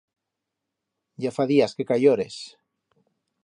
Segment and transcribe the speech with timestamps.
[1.25, 2.35] Ya fa días que cayiores.